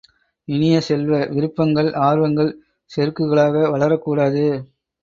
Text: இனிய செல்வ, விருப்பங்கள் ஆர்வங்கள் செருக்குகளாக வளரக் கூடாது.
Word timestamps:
இனிய 0.47 0.79
செல்வ, 0.81 1.19
விருப்பங்கள் 1.27 1.93
ஆர்வங்கள் 2.01 2.51
செருக்குகளாக 2.91 3.71
வளரக் 3.71 4.03
கூடாது. 4.03 4.45